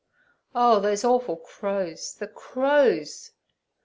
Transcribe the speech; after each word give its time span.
Oh, 0.55 0.79
those 0.79 1.03
awful 1.03 1.37
crows. 1.37 2.15
The 2.15 2.25
crows! 2.25 3.33